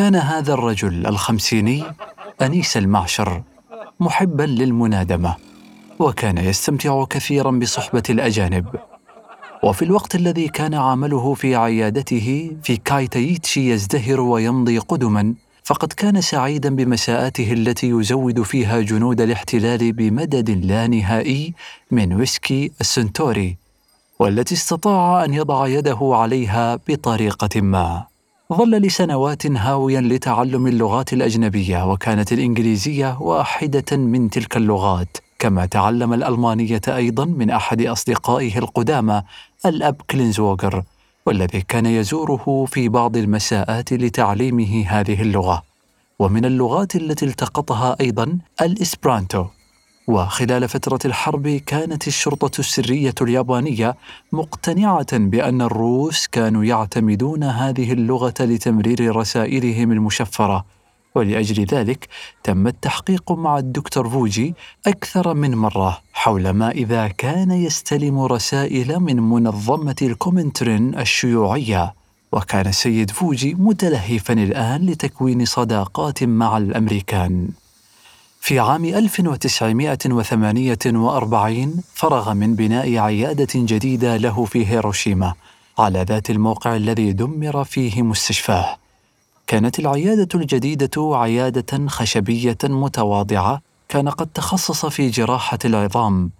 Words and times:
كان 0.00 0.16
هذا 0.16 0.54
الرجل 0.54 1.06
الخمسيني 1.06 1.84
أنيس 2.42 2.76
المعشر 2.76 3.42
محبا 4.00 4.42
للمنادمة 4.42 5.36
وكان 5.98 6.38
يستمتع 6.38 7.04
كثيرا 7.04 7.50
بصحبة 7.50 8.02
الأجانب. 8.10 8.66
وفي 9.62 9.82
الوقت 9.82 10.14
الذي 10.14 10.48
كان 10.48 10.74
عمله 10.74 11.34
في 11.34 11.56
عيادته 11.56 12.56
في 12.62 12.76
كايتايتشي 12.76 13.70
يزدهر 13.70 14.20
ويمضي 14.20 14.78
قدما 14.78 15.34
فقد 15.64 15.92
كان 15.92 16.20
سعيدا 16.20 16.76
بمساءاته 16.76 17.52
التي 17.52 17.88
يزود 17.88 18.42
فيها 18.42 18.80
جنود 18.80 19.20
الاحتلال 19.20 19.92
بمدد 19.92 20.50
لا 20.50 20.86
نهائي 20.86 21.54
من 21.90 22.12
ويسكي 22.12 22.72
السنتوري 22.80 23.56
والتي 24.18 24.54
استطاع 24.54 25.24
أن 25.24 25.34
يضع 25.34 25.66
يده 25.66 25.98
عليها 26.02 26.76
بطريقة 26.88 27.60
ما. 27.60 28.09
ظل 28.52 28.70
لسنوات 28.70 29.46
هاويا 29.46 30.00
لتعلم 30.00 30.66
اللغات 30.66 31.12
الأجنبية 31.12 31.92
وكانت 31.92 32.32
الإنجليزية 32.32 33.18
واحدة 33.20 33.96
من 33.96 34.30
تلك 34.30 34.56
اللغات 34.56 35.16
كما 35.38 35.66
تعلم 35.66 36.12
الألمانية 36.12 36.80
أيضا 36.88 37.24
من 37.24 37.50
أحد 37.50 37.82
أصدقائه 37.82 38.58
القدامى 38.58 39.22
الأب 39.66 39.96
كلينزوغر 40.10 40.82
والذي 41.26 41.60
كان 41.60 41.86
يزوره 41.86 42.64
في 42.68 42.88
بعض 42.88 43.16
المساءات 43.16 43.92
لتعليمه 43.92 44.84
هذه 44.88 45.22
اللغة. 45.22 45.62
ومن 46.18 46.44
اللغات 46.44 46.96
التي 46.96 47.26
التقطها 47.26 47.96
أيضا 48.00 48.38
الإسبرانتو. 48.60 49.46
وخلال 50.06 50.68
فترة 50.68 50.98
الحرب 51.04 51.48
كانت 51.48 52.08
الشرطة 52.08 52.60
السرية 52.60 53.14
اليابانية 53.20 53.96
مقتنعة 54.32 55.18
بأن 55.18 55.62
الروس 55.62 56.26
كانوا 56.26 56.64
يعتمدون 56.64 57.44
هذه 57.44 57.92
اللغة 57.92 58.34
لتمرير 58.40 59.16
رسائلهم 59.16 59.92
المشفرة. 59.92 60.64
ولأجل 61.14 61.64
ذلك 61.64 62.08
تم 62.44 62.66
التحقيق 62.66 63.32
مع 63.32 63.58
الدكتور 63.58 64.08
فوجي 64.08 64.54
أكثر 64.86 65.34
من 65.34 65.54
مرة 65.54 65.98
حول 66.12 66.50
ما 66.50 66.70
إذا 66.70 67.08
كان 67.08 67.50
يستلم 67.50 68.20
رسائل 68.20 69.00
من 69.00 69.16
منظمة 69.16 69.96
الكومنترن 70.02 70.98
الشيوعية. 70.98 71.94
وكان 72.32 72.66
السيد 72.66 73.10
فوجي 73.10 73.54
متلهفا 73.54 74.32
الآن 74.32 74.86
لتكوين 74.86 75.44
صداقات 75.44 76.24
مع 76.24 76.56
الأمريكان. 76.56 77.48
في 78.40 78.58
عام 78.58 78.84
1948 78.84 81.82
فرغ 81.94 82.34
من 82.34 82.54
بناء 82.54 82.98
عيادة 82.98 83.48
جديدة 83.54 84.16
له 84.16 84.44
في 84.44 84.66
هيروشيما 84.66 85.34
على 85.78 86.02
ذات 86.02 86.30
الموقع 86.30 86.76
الذي 86.76 87.12
دمر 87.12 87.64
فيه 87.64 88.02
مستشفاه. 88.02 88.76
كانت 89.46 89.78
العيادة 89.78 90.28
الجديدة 90.34 91.16
عيادة 91.16 91.88
خشبية 91.88 92.58
متواضعة 92.64 93.60
كان 93.88 94.08
قد 94.08 94.26
تخصص 94.26 94.86
في 94.86 95.08
جراحة 95.08 95.58
العظام 95.64 96.30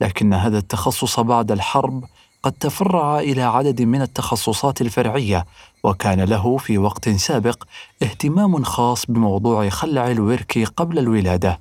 لكن 0.00 0.34
هذا 0.34 0.58
التخصص 0.58 1.20
بعد 1.20 1.52
الحرب 1.52 2.04
قد 2.42 2.52
تفرع 2.52 3.18
إلى 3.18 3.42
عدد 3.42 3.82
من 3.82 4.02
التخصصات 4.02 4.80
الفرعية 4.80 5.46
وكان 5.84 6.20
له 6.20 6.56
في 6.56 6.78
وقت 6.78 7.08
سابق 7.08 7.64
اهتمام 8.02 8.64
خاص 8.64 9.06
بموضوع 9.06 9.68
خلع 9.68 10.10
الورك 10.10 10.68
قبل 10.76 10.98
الولادة 10.98 11.60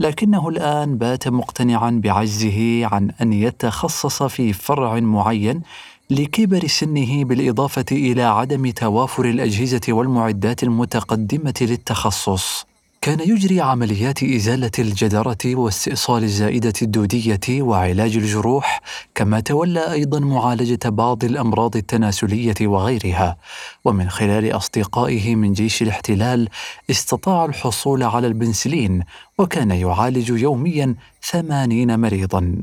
لكنه 0.00 0.48
الآن 0.48 0.98
بات 0.98 1.28
مقتنعا 1.28 2.00
بعجزه 2.04 2.86
عن 2.86 3.10
أن 3.20 3.32
يتخصص 3.32 4.22
في 4.22 4.52
فرع 4.52 5.00
معين 5.00 5.62
لكبر 6.10 6.66
سنه 6.66 7.24
بالإضافة 7.24 7.84
إلى 7.92 8.22
عدم 8.22 8.70
توافر 8.70 9.24
الأجهزة 9.24 9.80
والمعدات 9.88 10.62
المتقدمة 10.62 11.54
للتخصص. 11.60 12.66
كان 13.00 13.20
يجري 13.20 13.60
عمليات 13.60 14.22
إزالة 14.22 14.70
الجدره 14.78 15.38
واستئصال 15.44 16.24
الزائدة 16.24 16.72
الدودية 16.82 17.62
وعلاج 17.62 18.16
الجروح 18.16 18.80
كما 19.14 19.40
تولى 19.40 19.92
أيضا 19.92 20.18
معالجة 20.18 20.78
بعض 20.88 21.24
الأمراض 21.24 21.76
التناسلية 21.76 22.54
وغيرها. 22.62 23.36
ومن 23.84 24.10
خلال 24.10 24.56
أصدقائه 24.56 25.36
من 25.36 25.52
جيش 25.52 25.82
الاحتلال 25.82 26.48
استطاع 26.90 27.44
الحصول 27.44 28.02
على 28.02 28.26
البنسلين 28.26 29.02
وكان 29.38 29.70
يعالج 29.70 30.30
يوميا 30.30 30.94
ثمانين 31.22 32.00
مريضا. 32.00 32.62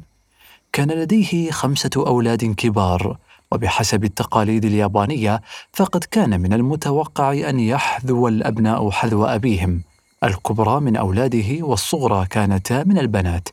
كان 0.74 0.91
لديه 0.91 1.52
خمسة 1.52 1.90
أولاد 1.97 2.46
كبار 2.46 3.18
وبحسب 3.52 4.03
التقاليد 4.03 4.66
اليابانية 4.66 5.41
فقد 5.74 6.03
كان 6.03 6.41
من 6.41 6.53
المتوقع 6.53 7.50
أن 7.50 7.59
يحذو 7.59 8.28
الأبناء 8.28 8.90
حذو 8.90 9.25
أبيهم. 9.25 9.93
الكبرى 10.23 10.79
من 10.79 10.95
أولاده 10.95 11.66
والصغرى 11.66 12.25
كانتا 12.25 12.84
من 12.84 12.97
البنات 12.97 13.50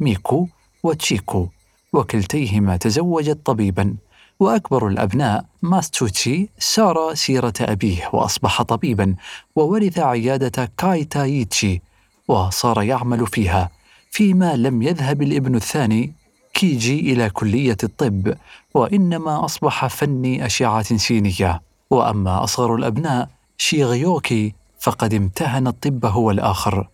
ميكو 0.00 0.48
وتشيكو 0.82 1.48
وكلتيهما 1.92 2.76
تزوجت 2.76 3.38
طبيبا 3.44 3.94
وأكبر 4.40 4.88
الأبناء 4.88 5.44
ماساتوشي 5.62 6.48
سار 6.58 7.14
سيرة 7.14 7.52
أبيه 7.60 8.10
وأصبح 8.12 8.62
طبيبا 8.62 9.14
وورث 9.56 9.98
عيادة 9.98 10.70
كايتايتشي 10.78 11.82
وصار 12.28 12.82
يعمل 12.82 13.26
فيها 13.26 13.70
فيما 14.10 14.56
لم 14.56 14.82
يذهب 14.82 15.22
الابن 15.22 15.54
الثاني 15.54 16.12
كيجي 16.54 17.12
إلى 17.12 17.30
كلية 17.30 17.76
الطب 17.84 18.34
وإنما 18.74 19.44
أصبح 19.44 19.86
فني 19.86 20.46
أشعة 20.46 20.96
سينية. 20.96 21.62
وأما 21.90 22.44
أصغر 22.44 22.74
الأبناء 22.74 23.28
شيغيوكي 23.58 24.54
فقد 24.80 25.14
امتهن 25.14 25.66
الطب 25.66 26.06
هو 26.06 26.30
الآخر 26.30 26.88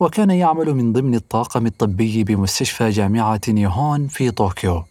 وكان 0.00 0.30
يعمل 0.30 0.74
من 0.74 0.92
ضمن 0.92 1.14
الطاقم 1.14 1.66
الطبي 1.66 2.24
بمستشفى 2.24 2.90
جامعة 2.90 3.40
نيهون 3.48 4.08
في 4.08 4.30
طوكيو. 4.30 4.84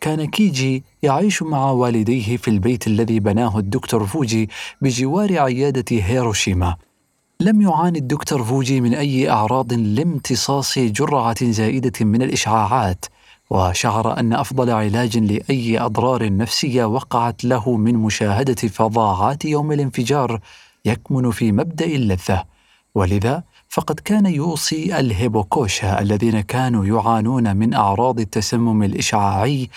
كان 0.00 0.24
كيجي 0.24 0.84
يعيش 1.02 1.42
مع 1.42 1.70
والديه 1.70 2.36
في 2.36 2.48
البيت 2.48 2.86
الذي 2.86 3.20
بناه 3.20 3.58
الدكتور 3.58 4.06
فوجي 4.06 4.50
بجوار 4.82 5.38
عيادة 5.38 5.84
هيروشيما. 5.90 6.76
لم 7.40 7.62
يعاني 7.62 7.98
الدكتور 7.98 8.44
فوجي 8.44 8.80
من 8.80 8.94
أي 8.94 9.30
أعراض 9.30 9.72
لامتصاص 9.72 10.78
جرعة 10.78 11.50
زائدة 11.50 12.04
من 12.04 12.22
الإشعاعات 12.22 13.04
وشعر 13.50 14.18
أن 14.18 14.32
أفضل 14.32 14.70
علاج 14.70 15.18
لأي 15.18 15.78
أضرار 15.78 16.36
نفسية 16.36 16.84
وقعت 16.84 17.44
له 17.44 17.76
من 17.76 17.94
مشاهدة 17.94 18.54
فظاعات 18.54 19.44
يوم 19.44 19.72
الانفجار 19.72 20.40
يكمن 20.84 21.30
في 21.30 21.52
مبدأ 21.52 21.84
اللذة. 21.84 22.44
ولذا 22.94 23.42
فقد 23.68 24.00
كان 24.00 24.26
يوصي 24.26 25.00
الهيبوكوشا 25.00 26.00
الذين 26.00 26.40
كانوا 26.40 26.84
يعانون 26.84 27.56
من 27.56 27.74
أعراض 27.74 28.20
التسمم 28.20 28.82
الإشعاعي 28.82 29.70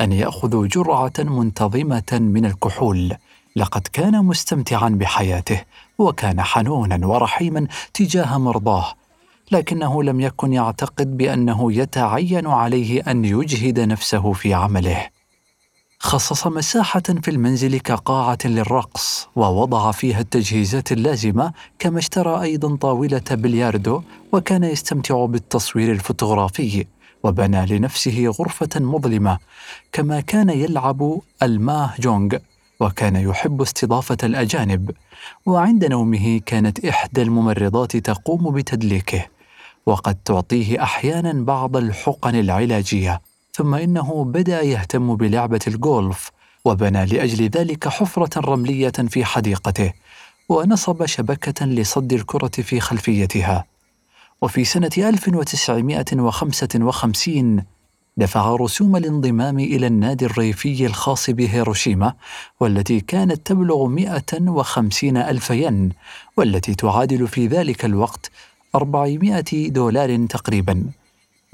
أن 0.00 0.12
يأخذوا 0.12 0.66
جرعة 0.66 1.12
منتظمة 1.18 2.12
من 2.12 2.46
الكحول. 2.46 3.16
لقد 3.56 3.82
كان 3.92 4.24
مستمتعا 4.24 4.88
بحياته 4.88 5.60
وكان 5.98 6.42
حنونا 6.42 7.06
ورحيما 7.06 7.66
تجاه 7.94 8.38
مرضاه. 8.38 8.94
لكنه 9.52 10.02
لم 10.02 10.20
يكن 10.20 10.52
يعتقد 10.52 11.16
بأنه 11.16 11.72
يتعين 11.72 12.46
عليه 12.46 13.00
أن 13.00 13.24
يجهد 13.24 13.80
نفسه 13.80 14.32
في 14.32 14.54
عمله. 14.54 15.11
خصص 16.02 16.46
مساحة 16.46 17.02
في 17.22 17.30
المنزل 17.30 17.78
كقاعة 17.78 18.38
للرقص 18.44 19.28
ووضع 19.36 19.90
فيها 19.90 20.20
التجهيزات 20.20 20.92
اللازمة 20.92 21.52
كما 21.78 21.98
اشترى 21.98 22.42
أيضا 22.42 22.76
طاولة 22.76 23.22
بلياردو 23.30 24.02
وكان 24.32 24.64
يستمتع 24.64 25.24
بالتصوير 25.26 25.92
الفوتوغرافي 25.92 26.86
وبنى 27.22 27.66
لنفسه 27.66 28.26
غرفة 28.26 28.68
مظلمة. 28.76 29.38
كما 29.92 30.20
كان 30.20 30.50
يلعب 30.50 31.20
الماه 31.42 31.94
جونغ 32.00 32.36
وكان 32.80 33.16
يحب 33.16 33.62
استضافة 33.62 34.16
الأجانب. 34.22 34.90
وعند 35.46 35.84
نومه 35.84 36.40
كانت 36.46 36.84
إحدى 36.84 37.22
الممرضات 37.22 37.96
تقوم 37.96 38.50
بتدليكه 38.50 39.26
وقد 39.86 40.14
تعطيه 40.14 40.82
أحيانا 40.82 41.32
بعض 41.44 41.76
الحقن 41.76 42.34
العلاجية. 42.34 43.20
ثم 43.54 43.74
إنه 43.74 44.24
بدأ 44.24 44.62
يهتم 44.62 45.16
بلعبة 45.16 45.60
الجولف 45.66 46.30
وبنى 46.64 47.06
لأجل 47.06 47.48
ذلك 47.48 47.88
حفرة 47.88 48.40
رملية 48.40 48.92
في 49.08 49.24
حديقته 49.24 49.92
ونصب 50.48 51.06
شبكة 51.06 51.66
لصد 51.66 52.12
الكرة 52.12 52.62
في 52.62 52.80
خلفيتها. 52.80 53.64
وفي 54.42 54.64
سنة 54.64 54.90
1955 54.98 57.64
دفع 58.16 58.56
رسوم 58.56 58.96
الانضمام 58.96 59.58
إلى 59.58 59.86
النادي 59.86 60.26
الريفي 60.26 60.86
الخاص 60.86 61.30
بهيروشيما 61.30 62.14
والتي 62.60 63.00
كانت 63.00 63.46
تبلغ 63.46 63.86
150 63.86 65.16
ألف 65.16 65.50
ين 65.50 65.92
والتي 66.36 66.74
تعادل 66.74 67.28
في 67.28 67.46
ذلك 67.46 67.84
الوقت 67.84 68.30
400 68.74 69.68
دولار 69.68 70.26
تقريبا. 70.26 70.84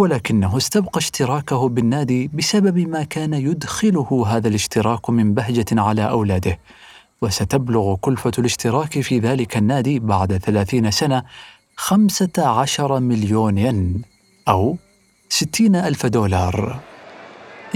ولكنه 0.00 0.56
استبقى 0.56 0.98
اشتراكه 0.98 1.68
بالنادي 1.68 2.30
بسبب 2.34 2.78
ما 2.78 3.04
كان 3.04 3.34
يدخله 3.34 4.24
هذا 4.26 4.48
الاشتراك 4.48 5.10
من 5.10 5.34
بهجة 5.34 5.66
على 5.72 6.10
أولاده. 6.10 6.58
وستبلغ 7.22 7.96
كلفة 7.96 8.30
الاشتراك 8.38 9.00
في 9.00 9.18
ذلك 9.18 9.56
النادي 9.56 9.98
بعد 9.98 10.36
ثلاثين 10.36 10.90
سنة 10.90 11.22
خمسة 11.76 12.30
عشر 12.38 13.00
مليون 13.00 13.58
ين 13.58 14.02
أو 14.48 14.76
ستين 15.28 15.76
ألف 15.76 16.06
دولار. 16.06 16.80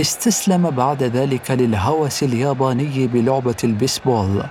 استسلم 0.00 0.70
بعد 0.70 1.02
ذلك 1.02 1.50
للهوس 1.50 2.22
الياباني 2.22 3.06
بلعبة 3.06 3.56
البيسبول. 3.64 4.42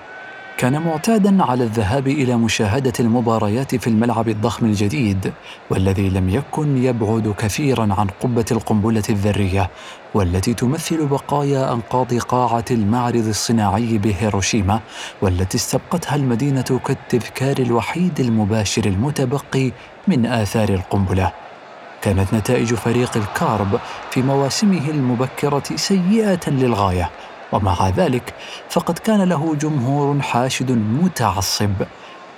كان 0.57 0.81
معتادا 0.81 1.43
على 1.43 1.63
الذهاب 1.63 2.07
إلى 2.07 2.35
مشاهدة 2.35 2.93
المباريات 2.99 3.75
في 3.75 3.87
الملعب 3.87 4.29
الضخم 4.29 4.65
الجديد 4.65 5.33
والذي 5.69 6.09
لم 6.09 6.29
يكن 6.29 6.77
يبعد 6.83 7.33
كثيرا 7.37 7.87
عن 7.97 8.07
قبة 8.07 8.45
القنبلة 8.51 9.03
الذرية 9.09 9.69
والتي 10.13 10.53
تمثل 10.53 11.07
بقايا 11.07 11.73
أنقاض 11.73 12.13
قاعة 12.13 12.65
المعرض 12.71 13.27
الصناعي 13.27 13.97
بهيروشيما 13.97 14.79
والتي 15.21 15.57
استبقتها 15.57 16.15
المدينة 16.15 16.79
كالتذكار 16.85 17.57
الوحيد 17.57 18.19
المباشر 18.19 18.85
المتبقي 18.85 19.71
من 20.07 20.25
آثار 20.25 20.69
القنبلة. 20.69 21.31
كانت 22.01 22.33
نتائج 22.33 22.73
فريق 22.73 23.17
الكارب 23.17 23.79
في 24.11 24.21
مواسمه 24.21 24.89
المبكرة 24.89 25.63
سيئة 25.75 26.49
للغاية 26.49 27.09
ومع 27.51 27.89
ذلك 27.89 28.33
فقد 28.69 28.99
كان 28.99 29.21
له 29.21 29.55
جمهور 29.55 30.21
حاشد 30.21 30.71
متعصب. 30.71 31.73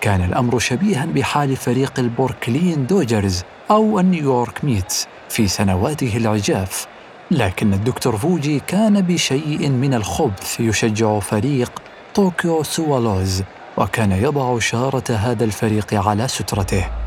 كان 0.01 0.21
الأمر 0.21 0.59
شبيها 0.59 1.05
بحال 1.05 1.55
فريق 1.55 1.99
البروكلين 1.99 2.85
دوجرز 2.85 3.43
أو 3.71 3.99
نيويورك 3.99 4.65
ميتس 4.65 5.07
في 5.29 5.47
سنواته 5.47 6.17
العجاف 6.17 6.87
لكن 7.31 7.73
الدكتور 7.73 8.17
فوجي 8.17 8.59
كان 8.59 9.01
بشيء 9.01 9.69
من 9.69 9.93
الخبث 9.93 10.59
يشجع 10.59 11.19
فريق 11.19 11.71
طوكيو 12.15 12.63
سوالوز 12.63 13.43
وكان 13.77 14.11
يضع 14.11 14.59
شارة 14.59 15.11
هذا 15.11 15.43
الفريق 15.43 16.07
على 16.07 16.27
سترته. 16.27 17.02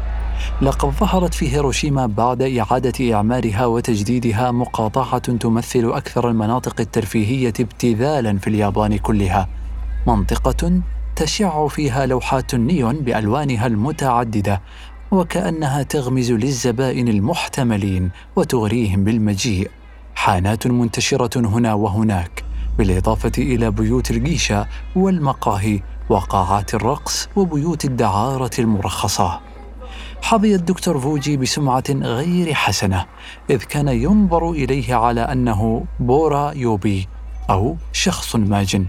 لقد 0.63 0.89
ظهرت 0.91 1.35
في 1.35 1.53
هيروشيما 1.55 2.07
بعد 2.07 2.43
إعادة 2.43 3.15
إعمارها 3.15 3.67
وتجديدها 3.67 4.51
مقاطعة 4.51 5.19
تمثل 5.19 5.93
أكثر 5.93 6.29
المناطق 6.31 6.81
الترفيهية 6.81 7.53
ابتذالا 7.61 8.39
في 8.39 8.47
اليابان 8.47 8.99
كلها. 8.99 9.49
منطقة 10.07 10.81
تشع 11.17 11.69
فيها 11.69 12.07
لوحات 12.07 12.55
النيون 12.55 12.95
بألوانها 12.95 13.67
المتعددة 13.67 14.61
وكأنها 15.11 15.83
تغمز 15.83 16.33
للزبائن 16.33 17.09
المحتملين 17.09 18.11
وتغريهم 18.37 19.05
بالمجيء. 19.05 19.71
حانات 20.15 20.67
منتشرة 20.67 21.47
هنا 21.49 21.75
وهناك 21.75 22.45
بالإضافة 22.79 23.33
إلى 23.39 23.71
بيوت 23.71 24.11
الجيشة 24.11 24.67
والمقاهي 24.97 25.83
وقاعات 26.09 26.75
الرقص 26.75 27.29
وبيوت 27.37 27.85
الدعارة 27.85 28.51
المرخصة. 28.59 29.46
حظي 30.23 30.55
الدكتور 30.55 30.99
فوجي 30.99 31.37
بسمعة 31.37 31.85
غير 31.91 32.55
حسنة 32.55 33.07
إذ 33.51 33.57
كان 33.57 33.89
ينظر 33.89 34.51
إليه 34.51 34.95
على 34.95 35.21
أنه 35.21 35.85
بورايبوي 36.01 37.09
أو 37.51 37.77
شخص 37.93 38.37
ماجن. 38.37 38.87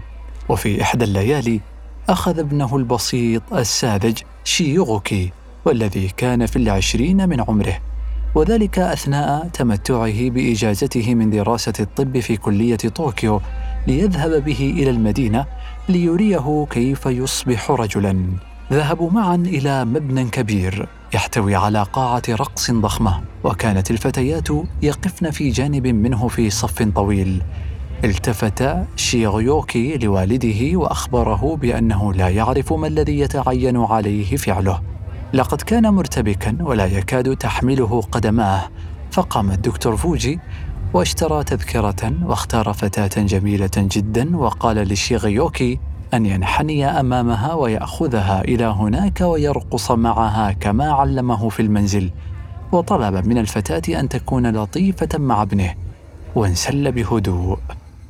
وفي 0.48 0.82
إحدى 0.82 1.04
الليالي 1.04 1.60
أخذ 2.08 2.38
ابنه 2.38 2.76
البسيط 2.76 3.42
الساذج 3.52 4.18
شيغيوكي 4.44 5.32
والذي 5.64 6.08
كان 6.16 6.46
في 6.46 6.56
العشرين 6.56 7.28
من 7.28 7.40
عمره. 7.40 7.78
وذلك 8.34 8.78
أثناء 8.78 9.48
تمتعه 9.48 10.30
بإجازته 10.30 11.14
من 11.14 11.30
دراسة 11.30 11.72
الطب 11.80 12.20
في 12.20 12.36
كلية 12.36 12.76
طوكيو 12.76 13.40
ليذهب 13.86 14.44
به 14.44 14.74
إلى 14.76 14.90
المدينة 14.90 15.46
ليريه 15.88 16.66
كيف 16.70 17.06
يصبح 17.06 17.70
رجلا. 17.70 18.47
ذهبوا 18.72 19.10
معا 19.10 19.34
إلى 19.34 19.84
مبنى 19.84 20.24
كبير 20.24 20.88
يحتوي 21.14 21.54
على 21.54 21.82
قاعة 21.82 22.22
رقص 22.28 22.70
ضخمة 22.70 23.20
وكانت 23.44 23.90
الفتيات 23.90 24.48
يقفن 24.82 25.30
في 25.30 25.50
جانب 25.50 25.86
منه 25.86 26.28
في 26.28 26.50
صف 26.50 26.82
طويل. 26.82 27.42
التفت 28.04 28.76
شيغيوكي 28.96 29.96
لوالده 29.96 30.76
وأخبره 30.78 31.56
بأنه 31.56 32.12
لا 32.12 32.28
يعرف 32.28 32.72
ما 32.72 32.86
الذي 32.86 33.18
يتعين 33.18 33.76
عليه 33.76 34.36
فعله. 34.36 34.82
لقد 35.32 35.62
كان 35.62 35.88
مرتبكا 35.94 36.56
ولا 36.60 36.86
يكاد 36.86 37.36
تحمله 37.36 38.00
قدماه 38.00 38.62
فقام 39.10 39.50
الدكتور 39.50 39.96
فوجي 39.96 40.40
واشترى 40.94 41.44
تذكرة 41.44 42.12
واختار 42.22 42.72
فتاة 42.72 43.22
جميلة 43.22 43.70
جدا 43.76 44.36
وقال 44.36 44.76
لشيغيوكي 44.76 45.78
أن 46.14 46.26
ينحني 46.26 46.86
أمامها 46.86 47.54
ويأخذها 47.54 48.44
إلى 48.44 48.64
هناك 48.64 49.20
ويرقص 49.20 49.90
معها 49.90 50.52
كما 50.52 50.92
علمه 50.92 51.48
في 51.48 51.62
المنزل 51.62 52.10
وطلب 52.72 53.26
من 53.26 53.38
الفتاة 53.38 54.00
أن 54.00 54.08
تكون 54.08 54.56
لطيفة 54.56 55.18
مع 55.18 55.42
ابنه 55.42 55.74
وانسل 56.34 56.92
بهدوء. 56.92 57.58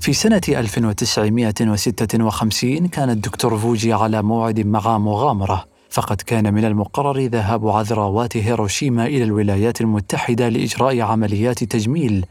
في 0.00 0.12
سنة 0.12 0.40
1956 0.48 2.88
كان 2.88 3.10
الدكتور 3.10 3.58
فوجي 3.58 3.92
على 3.92 4.22
موعد 4.22 4.60
مع 4.60 4.98
مغامرة 4.98 5.64
فقد 5.90 6.20
كان 6.20 6.54
من 6.54 6.64
المقرر 6.64 7.20
ذهاب 7.26 7.68
عذراوات 7.68 8.36
هيروشيما 8.36 9.06
إلى 9.06 9.24
الولايات 9.24 9.80
المتحدة 9.80 10.48
لإجراء 10.48 11.00
عمليات 11.00 11.64
تجميل 11.64 12.26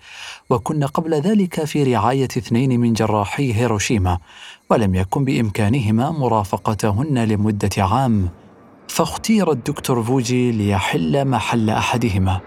وكنا 0.50 0.86
قبل 0.86 1.13
ذلك 1.13 1.63
في 1.65 1.83
رعاية 1.83 2.27
اثنين 2.38 2.80
من 2.80 2.94
جراحي 2.94 3.54
هيروشيما 3.54 4.18
ولم 4.69 4.95
يكن 4.95 5.25
بإمكانهما 5.25 6.12
مرافقتهن 6.12 7.24
لمدة 7.24 7.69
عام. 7.77 8.30
فاختير 8.88 9.51
الدكتور 9.51 10.04
فوجي 10.04 10.51
ليحل 10.51 11.25
محل 11.25 11.69
أحدهما 11.69 12.42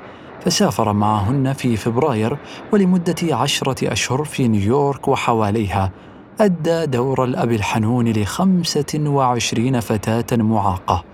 فسافر 0.45 0.93
معهن 0.93 1.53
في 1.53 1.77
فبراير 1.77 2.39
ولمدة 2.73 3.37
عشرة 3.37 3.93
أشهر 3.93 4.25
في 4.25 4.49
نيويورك 4.49 5.09
وحواليها. 5.09 5.93
أدى 6.41 6.87
دور 6.87 7.25
الأب 7.25 7.53
الحنون 7.53 8.09
لخمسة 8.09 8.99
وعشرين 8.99 9.81
فتاة 9.81 10.37
معاقة. 10.37 11.05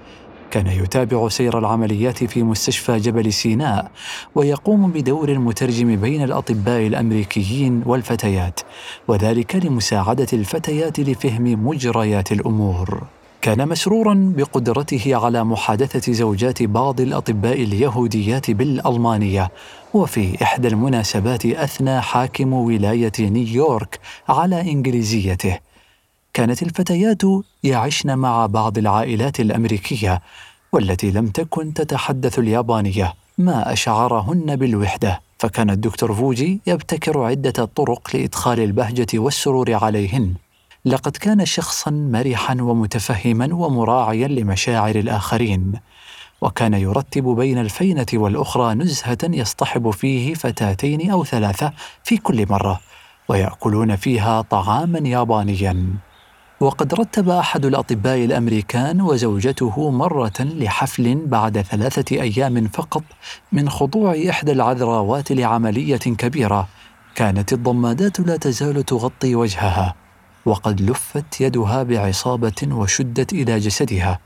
كان 0.51 0.67
يتابع 0.67 1.29
سير 1.29 1.59
العمليات 1.59 2.25
في 2.25 2.43
مستشفى 2.43 2.99
جبل 2.99 3.33
سيناء 3.33 3.91
ويقوم 4.35 4.91
بدور 4.91 5.29
المترجم 5.29 5.97
بين 5.97 6.23
الأطباء 6.23 6.87
الأمريكيين 6.87 7.83
والفتيات 7.87 8.61
وذلك 9.09 9.57
لمساعدة 9.57 10.27
الفتيات 10.33 11.01
لفهم 11.01 11.67
مجريات 11.67 12.33
الأمور. 12.33 13.03
كان 13.41 13.69
مسرورا 13.69 14.33
بقدرته 14.37 15.17
على 15.17 15.45
محادثة 15.45 16.13
زوجات 16.13 16.63
بعض 16.63 17.01
الأطباء 17.01 17.63
اليهوديات 17.63 18.51
بالألمانية 18.51 19.51
وفي 19.95 20.43
إحدى 20.43 20.69
المناسبات 20.69 21.47
أثنى 21.47 22.01
حاكم 22.01 22.53
ولاية 22.53 23.13
نيويورك 23.21 24.01
على 24.29 24.61
إنجليزيته. 24.61 25.59
كانت 26.35 26.63
الفتيات 26.63 27.23
يعشن 27.63 28.19
مع 28.19 28.47
بعض 28.47 28.79
العائلات 28.79 29.41
الأمريكية 29.41 30.23
والتي 30.73 31.11
لم 31.11 31.27
تكن 31.29 31.75
تتحدث 31.75 32.39
اليابانية 32.39 33.15
ما 33.39 33.73
أشعرهن 33.73 34.57
بالوحدة. 34.57 35.21
فكان 35.39 35.71
الدكتور 35.71 36.15
فوجي 36.15 36.61
يبتكر 36.67 37.23
عدة 37.23 37.65
طرق 37.65 38.11
لإدخال 38.15 38.61
البهجة 38.61 39.07
والسرور 39.15 39.75
عليهن. 39.75 40.35
لقد 40.87 41.17
كان 41.17 41.45
شخصا 41.47 41.91
مرحا 41.91 42.57
ومتفهما 42.61 43.55
ومراعيا 43.55 44.29
لمشاعر 44.29 44.95
الآخرين 44.97 45.73
وكان 46.41 46.75
يرتب 46.75 47.25
بين 47.25 47.59
الفينة 47.59 48.07
والأخرى 48.15 48.75
نزهة 48.75 49.19
يصطحب 49.25 49.91
فيه 49.91 50.35
فتاتين 50.35 51.11
أو 51.11 51.25
ثلاثة 51.25 51.73
في 52.05 52.17
كل 52.17 52.47
مرة 52.51 52.81
ويأكلون 53.29 53.97
فيها 53.97 54.43
طعاما 54.43 55.09
يابانيا. 55.09 55.87
وقد 56.61 56.95
رتب 56.95 57.29
أحد 57.29 57.65
الأطباء 57.65 58.25
الأمريكان 58.25 59.01
وزوجته 59.01 59.91
مرة 59.91 60.41
لحفل 60.41 61.27
بعد 61.27 61.61
ثلاثة 61.61 62.21
أيام 62.21 62.69
فقط 62.69 63.05
من 63.53 63.69
خضوع 63.69 64.17
إحدى 64.31 64.53
العذراوات 64.53 65.33
لعملية 65.33 65.97
كبيرة 65.97 66.69
كانت 67.15 67.53
الضمادات 67.53 68.21
لا 68.21 68.37
تزال 68.37 68.83
تغطي 68.83 69.35
وجهها. 69.35 70.06
وقد 70.47 70.81
لفت 70.91 71.41
يدها 71.41 71.83
بعصابة 71.83 72.69
وشدت 72.71 73.33
إلى 73.33 73.59
جسدها. 73.59 74.19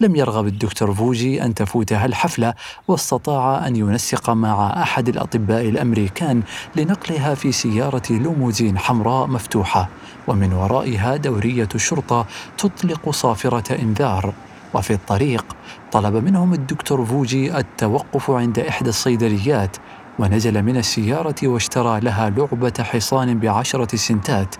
لم 0.00 0.16
يرغب 0.16 0.46
الدكتور 0.46 0.94
فوجي 0.94 1.44
أن 1.44 1.54
تفوتها 1.54 2.06
الحفلة 2.06 2.54
واستطاع 2.88 3.66
أن 3.66 3.76
ينسق 3.76 4.30
مع 4.30 4.82
أحد 4.82 5.08
الأطباء 5.08 5.68
الأمريكان 5.68 6.42
لنقلها 6.76 7.34
في 7.34 7.52
سيارة 7.52 8.02
لوموزين 8.12 8.78
حمراء 8.78 9.26
مفتوحة. 9.26 9.88
ومن 10.28 10.52
ورائها 10.52 11.16
دورية 11.16 11.68
شرطة 11.76 12.26
تطلق 12.58 13.10
صافرة 13.10 13.74
إنذار. 13.82 14.34
وفي 14.74 14.92
الطريق 14.92 15.44
طلب 15.92 16.14
منهم 16.14 16.52
الدكتور 16.52 17.04
فوجي 17.04 17.58
التوقف 17.58 18.30
عند 18.30 18.58
إحدى 18.58 18.88
الصيدليات. 18.88 19.76
ونزل 20.18 20.62
من 20.62 20.76
السيارة 20.76 21.34
واشترى 21.42 22.00
لها 22.00 22.30
لعبة 22.30 22.72
حصان 22.80 23.38
بعشرة 23.38 23.96
سنتات 23.96 24.54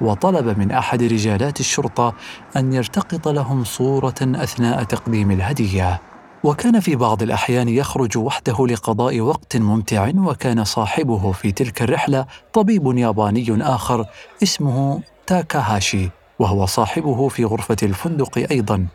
وطلب 0.00 0.58
من 0.58 0.70
أحد 0.70 1.02
رجالات 1.02 1.60
الشرطة 1.60 2.14
أن 2.56 2.72
يلتقط 2.72 3.28
لهم 3.28 3.64
صورة 3.64 4.14
أثناء 4.22 4.82
تقديم 4.82 5.30
الهدية. 5.30 6.00
وكان 6.44 6.80
في 6.80 6.96
بعض 6.96 7.22
الأحيان 7.22 7.68
يخرج 7.68 8.18
وحده 8.18 8.66
لقضاء 8.66 9.20
وقت 9.20 9.56
ممتع 9.56 10.10
وكان 10.16 10.64
صاحبه 10.64 11.32
في 11.32 11.52
تلك 11.52 11.82
الرحلة 11.82 12.26
طبيب 12.52 12.98
ياباني 12.98 13.62
آخر 13.62 14.06
اسمه 14.42 15.00
تاكاهاشي 15.26 16.10
وهو 16.38 16.66
صاحبه 16.66 17.28
في 17.28 17.44
غرفة 17.44 17.76
الفندق 17.82 18.38
أيضا. 18.50 18.86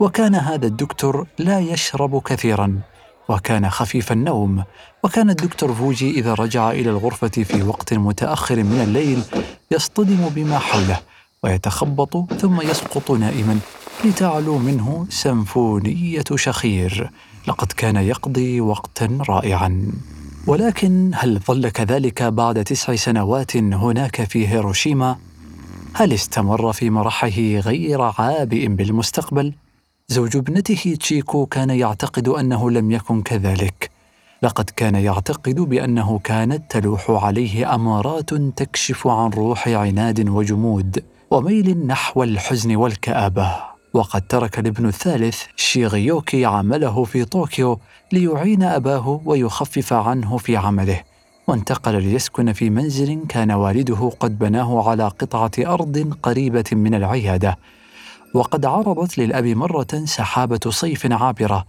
وكان 0.00 0.34
هذا 0.34 0.66
الدكتور 0.66 1.26
لا 1.38 1.60
يشرب 1.60 2.22
كثيرا. 2.22 2.80
وكان 3.28 3.70
خفيف 3.70 4.12
النوم. 4.12 4.64
وكان 5.04 5.30
الدكتور 5.30 5.74
فوجي 5.74 6.10
إذا 6.10 6.34
رجع 6.34 6.70
إلى 6.70 6.90
الغرفة 6.90 7.28
في 7.28 7.62
وقت 7.62 7.94
متأخر 7.94 8.56
من 8.56 8.80
الليل 8.80 9.22
يصطدم 9.70 10.28
بما 10.28 10.58
حوله 10.58 11.00
ويتخبط 11.42 12.32
ثم 12.32 12.60
يسقط 12.60 13.10
نائما. 13.10 13.58
لتعلو 14.04 14.58
منه 14.58 15.06
سمفونية 15.10 16.24
شخير. 16.34 17.10
لقد 17.48 17.72
كان 17.72 17.96
يقضي 17.96 18.60
وقتا 18.60 19.18
رائعا. 19.28 19.92
ولكن 20.46 21.10
هل 21.14 21.38
ظل 21.38 21.68
كذلك 21.68 22.22
بعد 22.22 22.64
تسع 22.64 22.94
سنوات 22.94 23.56
هناك 23.56 24.24
في 24.24 24.48
هيروشيما؟ 24.48 25.16
هل 25.94 26.12
استمر 26.12 26.72
في 26.72 26.90
مرحه 26.90 27.28
غير 27.38 28.02
عابئ 28.02 28.68
بالمستقبل؟ 28.68 29.52
زوج 30.10 30.36
ابنته 30.36 30.96
تشيكو 31.00 31.46
كان 31.46 31.70
يعتقد 31.70 32.28
أنه 32.28 32.70
لم 32.70 32.90
يكن 32.90 33.22
كذلك. 33.22 33.90
لقد 34.42 34.70
كان 34.76 34.94
يعتقد 34.94 35.54
بأنه 35.54 36.18
كانت 36.18 36.70
تلوح 36.70 37.10
عليه 37.10 37.74
أمارات 37.74 38.34
تكشف 38.34 39.06
عن 39.06 39.30
روح 39.30 39.68
عناد 39.68 40.28
وجمود 40.28 41.04
وميل 41.30 41.86
نحو 41.86 42.22
الحزن 42.22 42.76
والكآبة. 42.76 43.56
وقد 43.94 44.26
ترك 44.26 44.58
الابن 44.58 44.86
الثالث 44.86 45.42
شيغيوكي 45.56 46.44
عمله 46.44 47.04
في 47.04 47.24
طوكيو 47.24 47.80
ليعين 48.12 48.62
أباه 48.62 49.20
ويخفف 49.24 49.92
عنه 49.92 50.36
في 50.36 50.56
عمله. 50.56 51.02
وانتقل 51.46 52.02
ليسكن 52.02 52.52
في 52.52 52.70
منزل 52.70 53.20
كان 53.28 53.50
والده 53.50 54.12
قد 54.20 54.38
بناه 54.38 54.88
على 54.88 55.08
قطعة 55.08 55.50
أرض 55.58 56.12
قريبة 56.22 56.64
من 56.72 56.94
العيادة. 56.94 57.58
وقد 58.34 58.66
عرضت 58.66 59.18
للأب 59.18 59.44
مرة 59.44 60.04
سحابة 60.04 60.60
صيف 60.68 61.12
عابرة 61.12 61.66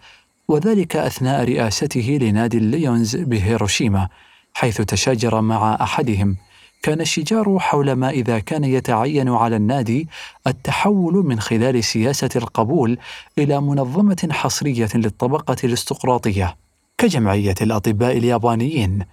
وذلك 0.48 0.96
أثناء 0.96 1.44
رئاسته 1.44 2.18
لنادي 2.22 2.58
الليونز 2.58 3.16
بهيروشيما 3.16 4.10
حيث 4.54 4.82
تشاجر 4.82 5.42
مع 5.42 5.78
أحدهم. 5.82 6.38
كان 6.82 7.02
الشجار 7.02 7.60
حول 7.60 7.94
ما 7.94 8.10
إذا 8.10 8.40
كان 8.40 8.64
يتعين 8.64 9.30
على 9.30 9.56
النادي 9.56 10.08
التحول 10.48 11.14
من 11.14 11.40
خلال 11.40 11.84
سياسة 11.84 12.30
القبول 12.36 12.98
إلى 13.38 13.62
منظمة 13.62 14.30
حصرية 14.32 14.90
للطبقة 14.96 15.56
الارستقراطيه 15.64 16.56
كجمعية 16.98 17.56
الأطباء 17.62 18.18
اليابانيين 18.18 19.06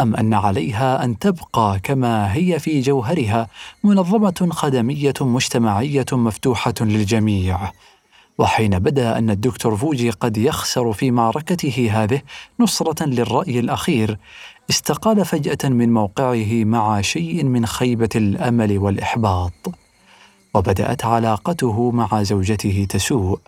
أم 0.00 0.16
أن 0.16 0.34
عليها 0.34 1.04
أن 1.04 1.18
تبقى 1.18 1.80
كما 1.82 2.34
هي 2.34 2.58
في 2.58 2.80
جوهرها 2.80 3.48
منظمة 3.84 4.48
خدمية 4.50 5.14
مجتمعية 5.20 6.06
مفتوحة 6.12 6.74
للجميع. 6.80 7.72
وحين 8.38 8.78
بدأ 8.78 9.18
أن 9.18 9.30
الدكتور 9.30 9.76
فوجي 9.76 10.10
قد 10.10 10.36
يخسر 10.36 10.92
في 10.92 11.10
معركته 11.10 11.90
هذه 11.92 12.22
نصرة 12.60 13.06
للرأي 13.06 13.58
الأخير 13.58 14.18
استقال 14.70 15.24
فجأة 15.24 15.68
من 15.68 15.92
موقعه 15.92 16.64
مع 16.64 17.00
شيء 17.00 17.44
من 17.44 17.66
خيبة 17.66 18.08
الأمل 18.16 18.78
والإحباط. 18.78 19.52
وبدأت 20.54 21.04
علاقته 21.04 21.90
مع 21.90 22.22
زوجته 22.22 22.86
تسوء. 22.88 23.38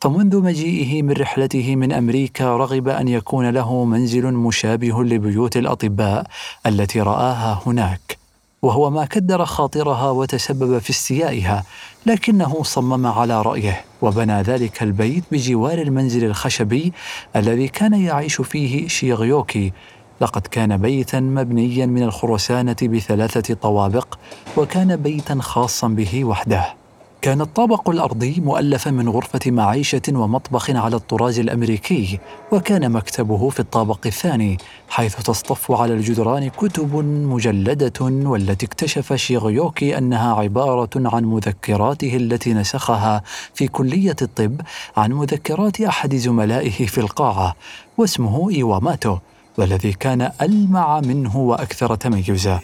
فمنذ 0.00 0.40
مجيئه 0.40 1.02
من 1.02 1.12
رحلته 1.12 1.76
من 1.76 1.92
أمريكا 1.92 2.56
رغب 2.56 2.88
أن 2.88 3.08
يكون 3.08 3.50
له 3.50 3.84
منزل 3.84 4.32
مشابه 4.32 5.04
لبيوت 5.04 5.56
الأطباء 5.56 6.26
التي 6.66 7.00
رآها 7.00 7.62
هناك 7.66 8.22
وهو 8.62 8.90
ما 8.90 9.04
كدر 9.04 9.44
خاطرها 9.44 10.10
وتسبب 10.10 10.78
في 10.78 10.90
استيائها 10.90 11.64
لكنه 12.06 12.62
صمم 12.62 13.06
على 13.06 13.42
رأيه 13.42 13.84
وبنى 14.02 14.42
ذلك 14.42 14.82
البيت 14.82 15.24
بجوار 15.32 15.78
المنزل 15.78 16.24
الخشبي 16.24 16.92
الذي 17.36 17.68
كان 17.68 17.92
يعيش 17.92 18.40
فيه 18.40 18.88
شيغيوكي. 18.88 19.72
لقد 20.20 20.46
كان 20.46 20.76
بيتا 20.76 21.20
مبنيا 21.20 21.86
من 21.86 22.02
الخرسانة 22.02 22.76
بثلاثة 22.82 23.54
طوابق 23.54 24.18
وكان 24.56 24.96
بيتا 24.96 25.38
خاصا 25.40 25.88
به 25.88 26.24
وحده. 26.24 26.81
كان 27.22 27.40
الطابق 27.40 27.90
الأرضي 27.90 28.40
مؤلفا 28.40 28.90
من 28.90 29.08
غرفة 29.08 29.50
معيشة 29.50 30.02
ومطبخ 30.08 30.70
على 30.70 30.96
الطراز 30.96 31.38
الأمريكي 31.38 32.18
وكان 32.52 32.92
مكتبه 32.92 33.48
في 33.48 33.60
الطابق 33.60 33.98
الثاني 34.06 34.58
حيث 34.88 35.16
تصطف 35.16 35.72
على 35.72 35.94
الجدران 35.94 36.48
كتب 36.48 36.96
مجلدة 37.04 37.92
والتي 38.00 38.66
اكتشف 38.66 39.12
شيغيوكي 39.12 39.98
أنها 39.98 40.34
عبارة 40.34 40.90
عن 40.96 41.24
مذكراته 41.24 42.16
التي 42.16 42.54
نسخها 42.54 43.22
في 43.54 43.68
كلية 43.68 44.16
الطب 44.22 44.60
عن 44.96 45.12
مذكرات 45.12 45.80
أحد 45.80 46.14
زملائه 46.14 46.86
في 46.86 46.98
القاعة 46.98 47.54
واسمه 47.98 48.50
إيواماتو 48.50 49.18
والذي 49.58 49.92
كان 49.92 50.30
ألمع 50.42 51.00
منه 51.00 51.36
وأكثر 51.36 51.94
تميزا 51.94 52.60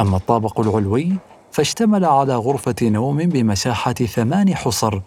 أما 0.00 0.16
الطابق 0.16 0.60
العلوي 0.60 1.12
فاشتمل 1.54 2.04
على 2.04 2.36
غرفة 2.36 2.74
نوم 2.82 3.16
بمساحة 3.16 3.92
ثمان 3.92 4.54
حصر 4.54 5.00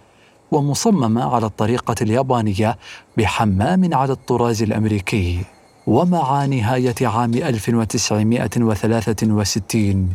ومصممة 0.51 1.36
على 1.36 1.46
الطريقة 1.46 1.96
اليابانية 2.01 2.77
بحمام 3.18 3.94
على 3.94 4.12
الطراز 4.12 4.63
الأمريكي. 4.63 5.39
ومع 5.88 6.46
نهاية 6.46 6.96
عام 7.01 7.34
1963 7.34 10.10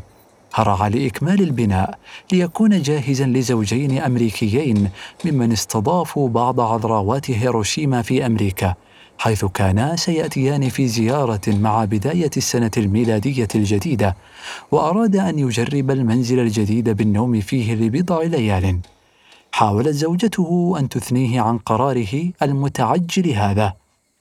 هرع 0.55 0.89
لإكمال 0.89 1.43
البناء 1.43 1.99
ليكون 2.33 2.83
جاهزا 2.83 3.27
لزوجين 3.27 3.99
أمريكيين 3.99 4.91
ممن 5.25 5.53
استضافوا 5.53 6.29
بعض 6.29 6.61
عذراوات 6.61 7.31
هيروشيما 7.31 8.03
في 8.03 8.27
أمريكا. 8.27 8.75
حيث 9.19 9.45
كانا 9.45 9.97
سيأتيان 9.97 10.69
في 10.69 10.89
زيارة 10.89 11.41
مع 11.49 11.85
بداية 11.85 12.31
السنة 12.37 12.71
الميلادية 12.77 13.49
الجديدة 13.55 14.17
وأراد 14.71 15.17
أن 15.17 15.39
يجرب 15.39 15.91
المنزل 15.91 16.39
الجديد 16.39 16.89
بالنوم 16.89 17.41
فيه 17.41 17.75
لبضع 17.75 18.23
ليال. 18.23 18.79
حاولت 19.53 19.89
زوجته 19.89 20.75
أن 20.79 20.89
تثنيه 20.89 21.41
عن 21.41 21.59
قراره 21.59 22.33
المتعجل 22.43 23.31
هذا 23.31 23.73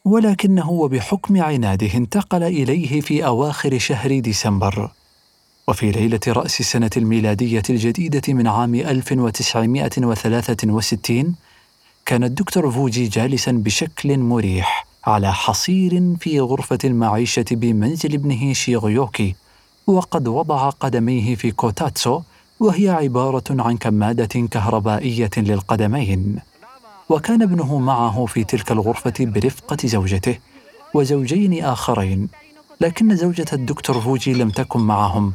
ولكنه 0.05 0.69
وبحكم 0.69 1.41
عناده 1.41 1.93
انتقل 1.93 2.43
إليه 2.43 3.01
في 3.01 3.25
أواخر 3.25 3.77
شهر 3.77 4.19
ديسمبر. 4.19 4.91
وفي 5.67 5.91
ليلة 5.91 6.19
رأس 6.27 6.59
السنة 6.59 6.89
الميلادية 6.97 7.63
الجديدة 7.69 8.33
من 8.33 8.47
عام 8.47 8.75
1963 8.75 11.35
كان 12.11 12.23
الدكتور 12.23 12.71
فوجي 12.71 13.07
جالسا 13.07 13.51
بشكل 13.51 14.19
مريح 14.19 14.87
على 15.05 15.33
حصير 15.33 16.15
في 16.19 16.39
غرفة 16.39 16.77
المعيشة 16.83 17.45
بمنزل 17.51 18.13
ابنه 18.13 18.53
شيغيوكي 18.53 19.35
وقد 19.87 20.27
وضع 20.27 20.69
قدميه 20.69 21.35
في 21.35 21.51
كوتاتسو 21.51 22.21
وهي 22.59 22.89
عبارة 22.89 23.43
عن 23.49 23.77
كمادة 23.77 24.47
كهربائية 24.51 25.29
للقدمين. 25.37 26.39
وكان 27.09 27.41
ابنه 27.41 27.79
معه 27.79 28.25
في 28.25 28.43
تلك 28.43 28.71
الغرفة 28.71 29.13
برفقة 29.19 29.77
زوجته 29.87 30.37
وزوجين 30.93 31.63
آخرين 31.63 32.27
لكن 32.81 33.15
زوجة 33.15 33.47
الدكتور 33.53 34.01
فوجي 34.01 34.33
لم 34.33 34.49
تكن 34.49 34.79
معهم. 34.79 35.33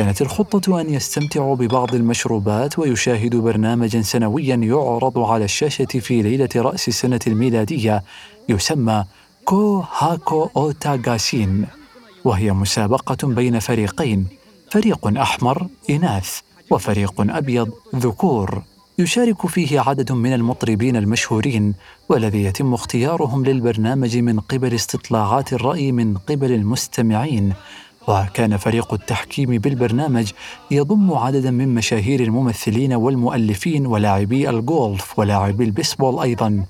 كانت 0.00 0.22
الخطة 0.22 0.80
أن 0.80 0.94
يستمتعوا 0.94 1.56
ببعض 1.56 1.94
المشروبات 1.94 2.78
ويشاهدوا 2.78 3.42
برنامجا 3.42 4.02
سنويا 4.02 4.56
يعرض 4.56 5.18
على 5.18 5.44
الشاشة 5.44 5.84
في 5.84 6.22
ليلة 6.22 6.48
رأس 6.56 6.88
السنة 6.88 7.20
الميلادية 7.26 8.02
يسمى 8.48 9.04
كو 9.44 9.84
هاكو 9.98 10.48
أوتا 10.56 11.02
غاشين 11.06 11.66
وهي 12.24 12.52
مسابقة 12.52 13.28
بين 13.28 13.58
فريقين 13.58 14.26
فريق 14.70 15.18
أحمر 15.18 15.66
إناث 15.90 16.38
وفريق 16.70 17.14
أبيض 17.18 17.70
ذكور. 17.96 18.62
يشارك 18.98 19.46
فيه 19.46 19.80
عدد 19.80 20.12
من 20.12 20.32
المطربين 20.32 20.96
المشهورين 20.96 21.74
والذي 22.08 22.44
يتم 22.44 22.74
اختيارهم 22.74 23.44
للبرنامج 23.44 24.16
من 24.16 24.40
قبل 24.40 24.74
استطلاعات 24.74 25.52
الرأي 25.52 25.92
من 25.92 26.16
قبل 26.16 26.52
المستمعين. 26.52 27.52
وكان 28.08 28.56
فريق 28.56 28.92
التحكيم 28.94 29.50
بالبرنامج 29.50 30.30
يضم 30.70 31.12
عددا 31.12 31.50
من 31.50 31.74
مشاهير 31.74 32.20
الممثلين 32.20 32.92
والمؤلفين 32.92 33.86
ولاعبي 33.86 34.50
الجولف 34.50 35.18
ولاعبي 35.18 35.64
البيسبول 35.64 36.22
أيضا. 36.22 36.64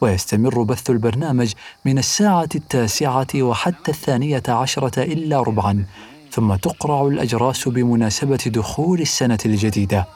ويستمر 0.00 0.62
بث 0.62 0.90
البرنامج 0.90 1.52
من 1.84 1.98
الساعة 1.98 2.48
التاسعة 2.54 3.26
وحتى 3.34 3.90
الثانية 3.90 4.42
عشرة 4.48 5.02
إلا 5.02 5.42
ربعا 5.42 5.84
ثم 6.30 6.54
تقرع 6.54 7.06
الأجراس 7.06 7.68
بمناسبة 7.68 8.38
دخول 8.46 9.00
السنة 9.00 9.38
الجديدة. 9.46 10.06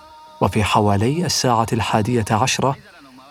وفي 0.41 0.65
حوالي 0.65 1.27
الساعة 1.27 1.67
الحادية 1.73 2.25
عشرة 2.31 2.77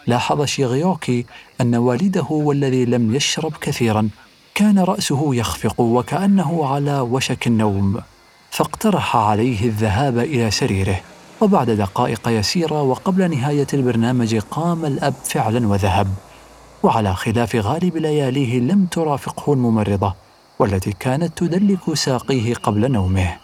لاحظ 0.07 0.45
شيغيوكي 0.45 1.25
أن 1.61 1.75
والده 1.75 2.21
هو 2.21 2.51
الذي 2.51 2.85
لم 2.85 3.15
يشرب 3.15 3.53
كثيرا. 3.61 4.09
كان 4.57 4.79
رأسه 4.79 5.35
يخفق 5.35 5.81
وكأنه 5.81 6.65
على 6.65 6.99
وشك 6.99 7.47
النوم 7.47 8.01
فاقترح 8.51 9.15
عليه 9.15 9.65
الذهاب 9.65 10.17
إلى 10.19 10.51
سريره. 10.51 11.01
وبعد 11.41 11.69
دقائق 11.69 12.27
يسيرة 12.27 12.81
وقبل 12.81 13.31
نهاية 13.31 13.67
البرنامج 13.73 14.35
قام 14.35 14.85
الأب 14.85 15.13
فعلا 15.23 15.67
وذهب. 15.67 16.07
وعلى 16.83 17.15
خلاف 17.15 17.55
غالب 17.55 17.97
لياليه 17.97 18.59
لم 18.59 18.85
ترافقه 18.85 19.53
الممرضة 19.53 20.13
والتي 20.59 20.91
كانت 20.99 21.37
تدلك 21.37 21.93
ساقيه 21.93 22.53
قبل 22.53 22.91
نومه. 22.91 23.37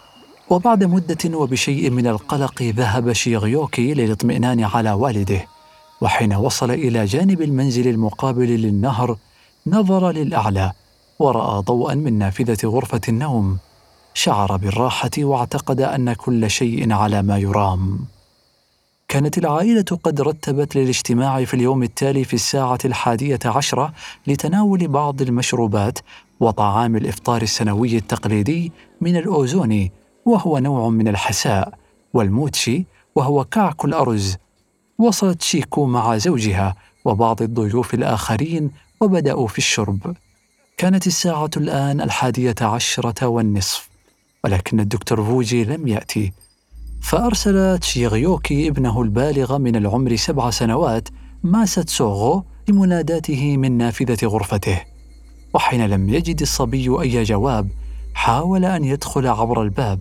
وبعد 0.50 0.84
مدة 0.84 1.38
وبشيء 1.38 1.90
من 1.90 2.06
القلق 2.06 2.62
ذهب 2.62 3.12
شيغيوكي 3.12 3.94
للاطمئنان 3.94 4.64
على 4.64 4.92
والده. 4.92 5.46
وحين 6.00 6.34
وصل 6.34 6.70
إلى 6.70 7.04
جانب 7.04 7.42
المنزل 7.42 7.88
المقابل 7.88 8.48
للنهر 8.48 9.16
نظر 9.66 10.10
للأعلى. 10.10 10.72
ورأى 11.18 11.62
ضوءا 11.62 11.94
من 11.94 12.18
نافذة 12.18 12.68
غرفة 12.68 13.00
النوم 13.08 13.58
شعر 14.14 14.56
بالراحة 14.56 15.10
واعتقد 15.18 15.80
أن 15.80 16.12
كل 16.12 16.50
شيء 16.50 16.92
على 16.92 17.22
ما 17.22 17.38
يرام. 17.38 17.98
كانت 19.08 19.38
العائلة 19.38 19.84
قد 20.04 20.20
رتبت 20.20 20.76
للاجتماع 20.76 21.44
في 21.44 21.54
اليوم 21.54 21.82
التالي 21.82 22.24
في 22.24 22.34
الساعة 22.34 22.78
الحادية 22.84 23.38
عشرة 23.44 23.92
لتناول 24.26 24.88
بعض 24.88 25.22
المشروبات 25.22 25.98
وطعام 26.40 26.96
الإفطار 26.96 27.42
السنوي 27.42 27.96
التقليدي 27.96 28.72
من 29.00 29.16
الأوزوني 29.16 29.92
وهو 30.24 30.58
نوع 30.58 30.88
من 30.88 31.08
الحساء 31.08 31.74
والموتشي 32.14 32.86
وهو 33.14 33.44
كعك 33.44 33.84
الأرز 33.84 34.36
وصلت 34.98 35.42
تشيكو 35.42 35.86
مع 35.86 36.16
زوجها 36.16 36.74
وبعض 37.04 37.42
الضيوف 37.42 37.94
الآخرين 37.94 38.70
وبدأوا 39.00 39.48
في 39.48 39.58
الشرب. 39.58 40.16
كانت 40.76 41.06
الساعة 41.06 41.50
الآن 41.56 42.00
الحادية 42.00 42.54
عشرة 42.60 43.26
والنصف 43.26 43.88
ولكن 44.44 44.80
الدكتور 44.80 45.24
فوجي 45.24 45.64
لم 45.64 45.88
يأتي 45.88 46.32
فأرسل 47.02 47.78
شيغيوكي 47.78 48.68
ابنه 48.68 49.02
البالغ 49.02 49.58
من 49.58 49.76
العمر 49.76 50.16
سبع 50.16 50.50
سنوات 50.50 51.08
ماساتسوغو 51.42 52.44
لمناداته 52.68 53.56
من 53.56 53.78
نافذة 53.78 54.26
غرفته 54.26 54.80
وحين 55.54 55.86
لم 55.86 56.08
يجد 56.08 56.40
الصبي 56.40 57.00
أي 57.00 57.22
جواب 57.22 57.68
حاول 58.14 58.64
أن 58.64 58.84
يدخل 58.84 59.26
عبر 59.26 59.62
الباب 59.62 60.00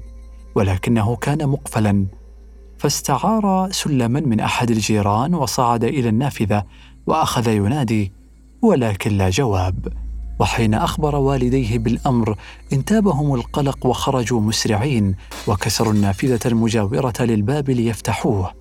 ولكنه 0.55 1.15
كان 1.15 1.47
مقفلا 1.49 2.05
فاستعار 2.77 3.67
سلما 3.71 4.19
من 4.19 4.39
أحد 4.39 4.71
الجيران 4.71 5.35
وصعد 5.35 5.83
إلى 5.83 6.09
النافذة 6.09 6.63
وأخذ 7.07 7.47
ينادي 7.47 8.11
ولكن 8.61 9.17
لا 9.17 9.29
جواب. 9.29 10.02
وحين 10.39 10.73
أخبر 10.73 11.15
والديه 11.15 11.77
بالأمر 11.77 12.35
انتابهم 12.73 13.35
القلق 13.35 13.85
وخرجوا 13.85 14.41
مسرعين 14.41 15.15
وكسروا 15.47 15.93
النافذة 15.93 16.39
المجاورة 16.45 17.13
للباب 17.19 17.69
ليفتحوه. 17.69 18.51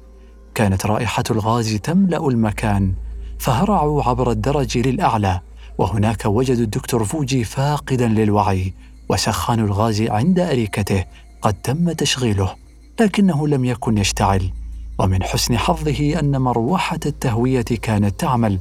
كانت 0.54 0.86
رائحة 0.86 1.24
الغاز 1.30 1.74
تملأ 1.74 2.28
المكان 2.28 2.92
فهرعوا 3.38 4.02
عبر 4.02 4.30
الدرج 4.30 4.78
للأعلى 4.78 5.40
وهناك 5.78 6.24
وجدوا 6.26 6.64
الدكتور 6.64 7.04
فوجي 7.04 7.44
فاقدا 7.44 8.08
للوعي 8.08 8.74
وسخان 9.08 9.60
الغاز 9.60 10.02
عند 10.02 10.38
أريكته 10.38 11.04
قد 11.42 11.54
تم 11.54 11.92
تشغيله 11.92 12.54
لكنه 13.00 13.48
لم 13.48 13.64
يكن 13.64 13.98
يشتعل. 13.98 14.50
ومن 14.98 15.22
حسن 15.22 15.58
حظه 15.58 16.20
أن 16.20 16.40
مروحة 16.40 17.00
التهوية 17.06 17.62
كانت 17.62 18.20
تعمل 18.20 18.58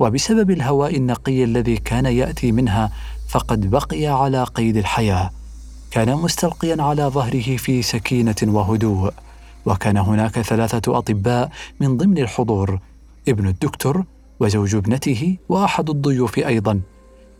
وبسبب 0.00 0.50
الهواء 0.50 0.96
النقي 0.96 1.44
الذي 1.44 1.76
كان 1.76 2.06
يأتي 2.06 2.52
منها 2.52 2.90
فقد 3.28 3.70
بقي 3.70 4.06
على 4.06 4.44
قيد 4.44 4.76
الحياة. 4.76 5.30
كان 5.90 6.16
مستلقيا 6.16 6.82
على 6.82 7.02
ظهره 7.02 7.56
في 7.56 7.82
سكينة 7.82 8.36
وهدوء. 8.42 9.12
وكان 9.66 9.96
هناك 9.96 10.40
ثلاثة 10.40 10.98
أطباء 10.98 11.50
من 11.80 11.96
ضمن 11.96 12.18
الحضور 12.18 12.78
ابن 13.28 13.48
الدكتور 13.48 14.04
وزوج 14.40 14.74
ابنته 14.74 15.36
وأحد 15.48 15.90
الضيوف 15.90 16.38
أيضا. 16.38 16.80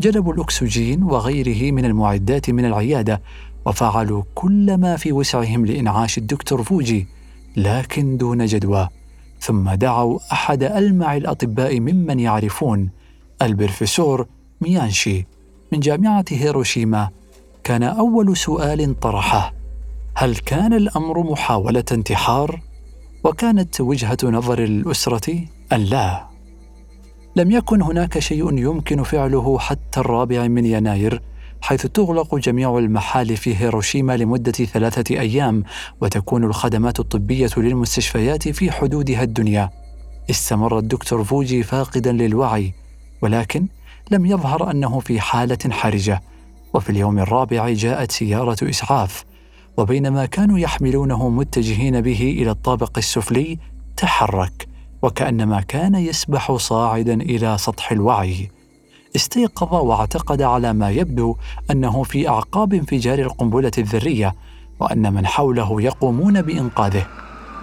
جلبوا 0.01 0.35
الأكسجين 0.35 1.03
وغيره 1.03 1.73
من 1.73 1.85
المعدات 1.85 2.51
من 2.51 2.65
العيادة 2.65 3.21
وفعلوا 3.67 4.23
كل 4.35 4.77
ما 4.77 4.97
في 4.97 5.13
وسعهم 5.13 5.67
لإنعاش 5.67 6.19
الدكتور 6.19 6.63
فوجي 6.63 7.07
لكن 7.57 8.17
دون 8.17 8.47
جدوى. 8.47 8.89
ثم 9.41 9.71
دعوا 9.71 10.19
أحد 10.33 10.63
ألمع 10.63 11.17
الأطباء 11.17 11.81
ممن 11.81 12.21
يعرفون 12.21 12.91
البروفيسور 13.43 14.27
ميانشي 14.61 15.27
من 15.73 15.81
جامعة 15.81 16.25
هيروشيما 16.31 17.09
كان 17.65 17.83
أول 17.83 18.37
سؤال 18.37 19.01
طرحه. 19.01 19.53
هل 20.15 20.37
كان 20.37 20.73
الأمر 20.73 21.23
محاولة 21.23 21.85
انتحار؟ 21.93 22.61
وكانت 23.25 23.81
وجهة 23.81 24.19
نظر 24.25 24.65
الأسرة 24.65 25.45
أن 25.73 25.81
لا. 25.81 26.27
لم 27.37 27.51
يكن 27.51 27.83
هناك 27.83 28.19
شيء 28.19 28.59
يمكن 28.59 29.03
فعله 29.03 29.59
حتى 29.59 30.01
الرابع 30.01 30.49
من 30.49 30.67
يناير 30.67 31.23
حيث 31.61 31.87
تغلق 31.87 32.35
جميع 32.35 32.79
المحال 32.79 33.37
في 33.37 33.57
هيروشيما 33.57 34.17
لمدة 34.17 34.53
ثلاثة 34.53 35.21
أيام 35.21 35.65
وتكون 36.01 36.45
الخدمات 36.45 37.01
الطبية 37.01 37.51
للمستشفيات 37.57 38.49
في 38.49 38.73
حدودها 38.73 39.23
الدنيا. 39.23 39.71
استمر 40.31 40.79
الدكتور 40.79 41.25
فوجي 41.25 41.63
فاقدا 41.63 42.13
للوعي 42.13 42.73
ولكن 43.23 43.67
لم 44.11 44.27
يظهر 44.27 44.71
أنه 44.71 45.01
في 45.01 45.21
حالة 45.21 45.59
حرجة 45.71 46.21
وفي 46.75 46.91
اليوم 46.91 47.19
الرابع 47.19 47.71
جاءت 47.71 48.13
سيارة 48.13 48.57
إسعاف 48.63 49.25
وبينما 49.77 50.27
كانوا 50.27 50.59
يحملونه 50.59 51.29
متجهين 51.29 52.01
به 52.01 52.37
إلى 52.39 52.51
الطابق 52.51 52.99
السفلي 52.99 53.59
تحرك 53.97 54.69
وكأنما 55.03 55.61
كان 55.61 55.95
يسبح 55.95 56.53
صاعدا 56.57 57.15
إلى 57.15 57.59
سطح 57.59 57.93
الوعي. 57.93 58.51
استيقظ 59.17 59.75
واعتقد 59.75 60.43
على 60.43 60.73
ما 60.73 60.91
يبدو 60.91 61.37
أنه 61.71 62.03
في 62.03 62.29
أعقاب 62.29 62.75
انفجار 62.75 63.19
القنبلة 63.19 63.71
الذرية 63.79 64.35
وأن 64.81 65.13
من 65.13 65.27
حوله 65.27 65.83
يقومون 65.83 66.43
بإنقاذه. 66.43 67.07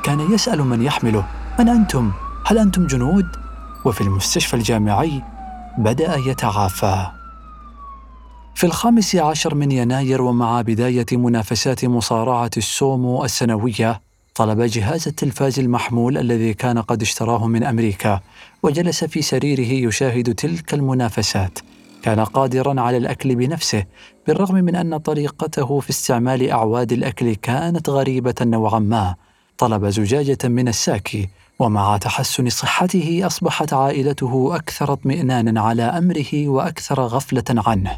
كان 0.04 0.34
يسأل 0.34 0.64
من 0.64 0.84
يحمله 0.84 1.28
من 1.60 1.70
أنتم؟ 1.70 2.12
هل 2.46 2.58
أنتم 2.58 2.88
جنود؟ 2.88 3.26
وفي 3.86 4.02
المستشفى 4.02 4.54
الجامعي 4.54 5.24
بدأ 5.78 6.16
يتعافى. 6.16 7.08
في 8.56 8.64
الخامس 8.64 9.16
عشر 9.16 9.56
من 9.56 9.72
يناير 9.72 10.22
ومع 10.22 10.62
بداية 10.62 11.06
منافسات 11.12 11.86
مصارعة 11.86 12.52
السومو 12.58 13.26
السنوية 13.26 14.07
طلب 14.38 14.62
جهاز 14.62 15.08
التلفاز 15.08 15.60
المحمول 15.60 16.18
الذي 16.18 16.54
كان 16.54 16.82
قد 16.82 17.02
اشتراه 17.02 17.48
من 17.48 17.64
أمريكا 17.64 18.20
وجلس 18.64 19.04
في 19.04 19.22
سريره 19.22 19.88
يشاهد 19.88 20.36
تلك 20.36 20.74
المنافسات. 20.74 21.60
كان 22.02 22.20
قادرا 22.20 22.82
على 22.82 22.98
الأكل 22.98 23.36
بنفسه 23.36 23.86
بالرغم 24.28 24.56
من 24.56 24.76
أن 24.76 24.98
طريقته 24.98 25.80
في 25.80 25.90
استعمال 25.90 26.50
أعواد 26.50 26.92
الأكل 26.92 27.36
كانت 27.36 27.90
غريبة 27.90 28.36
نوعا 28.42 28.80
ما. 28.80 29.16
طلب 29.58 29.86
زجاجة 29.86 30.48
من 30.48 30.68
الساكي 30.68 31.30
ومع 31.60 31.98
تحسن 31.98 32.50
صحته 32.50 33.22
أصبحت 33.24 33.74
عائلته 33.74 34.56
أكثر 34.56 34.94
اطمئنانا 34.94 35.62
على 35.62 35.84
أمره 35.84 36.48
وأكثر 36.48 37.02
غفلة 37.02 37.44
عنه. 37.50 37.98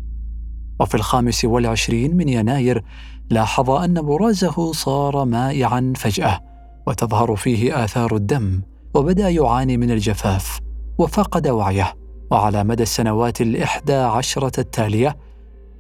وفي 0.80 0.96
الخامس 0.96 1.46
والعشرين 1.46 2.18
من 2.18 2.30
يناير 2.30 2.84
لاحظ 3.30 3.70
أن 3.70 4.02
برازه 4.02 4.72
صار 4.72 5.26
مائعا 5.26 5.94
فجأة 5.96 6.40
وتظهر 6.88 7.36
فيه 7.36 7.84
آثار 7.84 8.16
الدم 8.16 8.62
وبدأ 8.94 9.30
يعاني 9.30 9.78
من 9.78 9.92
الجفاف 9.92 10.60
وفقد 10.98 11.48
وعيه 11.48 11.94
وعلى 12.32 12.64
مدى 12.64 12.84
السنوات 12.84 13.42
الإحدى 13.42 13.94
عشرة 13.94 14.60
التالية 14.60 15.18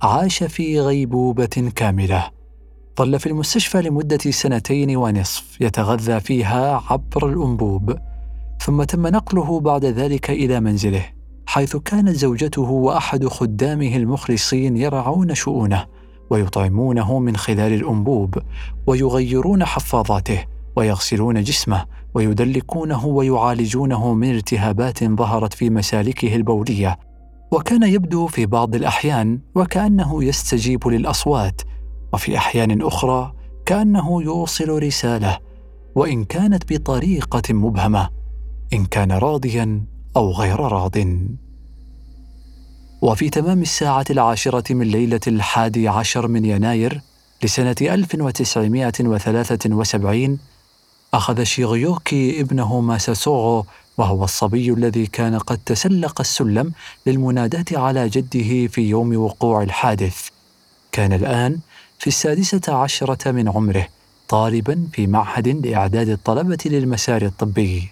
عاش 0.02 0.44
في 0.44 0.80
غيبوبة 0.80 1.72
كاملة. 1.76 2.32
ظل 3.00 3.20
في 3.20 3.28
المستشفى 3.28 3.82
لمدة 3.82 4.18
سنتين 4.18 4.96
ونصف 4.98 5.62
يتغذى 5.62 6.20
فيها 6.20 6.84
عبر 6.90 7.30
الأنبوب 7.30 7.98
ثم 8.60 8.84
تم 8.84 9.08
نقله 9.08 9.60
بعد 9.60 9.86
ذلك 9.86 10.30
إلى 10.30 10.60
منزله 10.60 11.06
حيث 11.46 11.76
كانت 11.76 12.10
زوجته 12.10 12.62
وأحد 12.62 13.28
خدامه 13.28 13.96
المخلصين 13.96 14.78
يرعون 14.78 15.36
شؤونه 15.36 15.86
ويطعمونه 16.30 17.20
من 17.20 17.38
خلال 17.38 17.74
الأنبوب 17.74 18.38
ويغيرون 18.88 19.66
حفاظاته 19.66 20.46
ويغسلون 20.76 21.44
جسمه 21.44 21.86
ويدلكونه 22.14 23.06
ويعالجونه 23.06 24.14
من 24.14 24.32
التهابات 24.36 25.04
ظهرت 25.04 25.54
في 25.54 25.70
مسالكه 25.70 26.36
البولية. 26.36 27.00
وكان 27.52 27.84
يبدو 27.84 28.28
في 28.28 28.46
بعض 28.46 28.76
الأحيان 28.76 29.40
وكأنه 29.56 30.24
يستجيب 30.24 30.88
للأصوات 30.88 31.62
وفي 32.14 32.38
أحيان 32.38 32.82
أخرى 32.82 33.34
كأنه 33.66 34.24
يوصل 34.24 34.84
رسالة 34.84 35.38
وإن 35.96 36.24
كانت 36.24 36.74
بطريقة 36.74 37.54
مبهمة 37.54 38.10
إن 38.74 38.86
كان 38.86 39.12
راضيا 39.12 39.84
أو 40.18 40.32
غير 40.32 40.60
راض. 40.60 40.98
وفي 43.02 43.30
تمام 43.30 43.62
الساعة 43.62 44.06
العاشرة 44.10 44.74
من 44.74 44.88
ليلة 44.88 45.20
الحادي 45.28 45.88
عشر 45.88 46.28
من 46.28 46.46
يناير 46.46 47.02
لسنة 47.44 47.76
1973 47.82 50.38
أخذ 51.14 51.44
شيغيوكي 51.44 52.42
ابنه 52.42 52.82
ماساسوغو 52.82 53.66
وهو 53.98 54.24
الصبي 54.24 54.74
الذي 54.74 55.06
كان 55.06 55.38
قد 55.38 55.60
تسلق 55.66 56.22
السلم 56.22 56.72
للمناداة 57.06 57.66
على 57.72 58.10
جده 58.10 58.68
في 58.68 58.82
يوم 58.82 59.18
وقوع 59.18 59.64
الحادث. 59.64 60.28
كان 60.92 61.14
الآن 61.14 61.60
في 62.00 62.08
السادسة 62.08 62.74
عشرة 62.74 63.32
من 63.32 63.50
عمره 63.50 63.88
طالبا 64.28 64.88
في 64.94 65.08
معهد 65.08 65.66
لإعداد 65.66 66.10
الطلبة 66.10 66.58
للمسار 66.66 67.22
الطبي. 67.22 67.90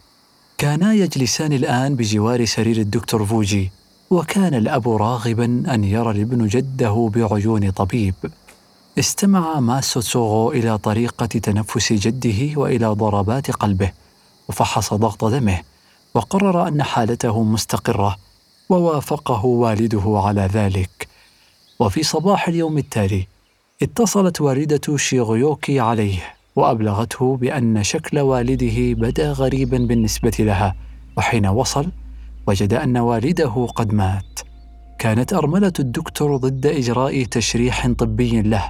كانا 0.58 0.94
يجلسان 0.94 1.54
الآن 1.54 1.96
بجوار 1.96 2.46
سرير 2.46 2.78
الدكتور 2.78 3.26
فوجي 3.26 3.72
وكان 4.10 4.54
الأب 4.54 4.90
راغبا 4.90 5.64
أن 5.74 5.84
يرى 5.84 6.12
الابن 6.12 6.48
جده 6.48 7.12
بعيون 7.16 7.70
طبيب. 7.70 8.14
استمع 9.00 9.60
ماسو 9.60 10.00
تسوغو 10.00 10.52
إلى 10.52 10.78
طريقة 10.78 11.26
تنفس 11.26 11.94
جده 11.94 12.60
وإلى 12.60 12.88
ضربات 12.88 13.52
قلبه 13.52 13.92
وفحص 14.50 14.94
ضغط 14.94 15.26
دمه 15.26 15.62
وقرر 16.14 16.68
أن 16.68 16.84
حالته 16.84 17.44
مستقرة 17.44 18.18
ووافقه 18.70 19.46
والده 19.46 20.22
على 20.26 20.42
ذلك. 20.42 21.08
وفي 21.80 22.04
صباح 22.04 22.48
اليوم 22.48 22.78
التالي 22.78 23.28
اتصلت 23.82 24.42
والدة 24.42 24.98
شيغيوكي 24.98 25.80
عليه 25.80 26.20
وأبلغته 26.56 27.38
بأن 27.38 27.84
شكل 27.84 28.20
والده 28.20 28.94
بدا 28.94 29.32
غريبا 29.32 29.78
بالنسبة 29.78 30.34
لها 30.40 30.76
وحين 31.18 31.48
وصل 31.48 31.92
وجد 32.48 32.74
أن 32.74 32.98
والده 32.98 33.68
قد 33.76 33.94
مات. 33.94 34.40
كانت 35.00 35.34
أرملة 35.34 35.74
الدكتور 35.80 36.38
ضد 36.38 36.66
إجراء 36.66 37.24
تشريح 37.24 37.88
طبي 37.88 38.42
له 38.42 38.70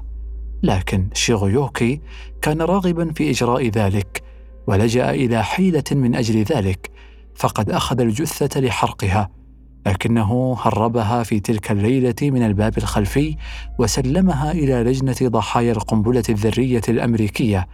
لكن 0.63 1.09
شيغيوكي 1.13 2.01
كان 2.41 2.61
راغبا 2.61 3.11
في 3.13 3.29
إجراء 3.29 3.67
ذلك 3.67 4.23
ولجأ 4.67 5.09
إلى 5.11 5.43
حيلة 5.43 5.83
من 5.91 6.15
أجل 6.15 6.43
ذلك 6.43 6.91
فقد 7.35 7.69
أخذ 7.69 8.01
الجثة 8.01 8.59
لحرقها 8.59 9.29
لكنه 9.87 10.57
هربها 10.59 11.23
في 11.23 11.39
تلك 11.39 11.71
الليلة 11.71 12.15
من 12.21 12.43
الباب 12.43 12.77
الخلفي 12.77 13.35
وسلمها 13.79 14.51
إلى 14.51 14.83
لجنة 14.83 15.15
ضحايا 15.23 15.71
القنبلة 15.71 16.23
الذرية 16.29 16.81
الأمريكية 16.89 17.67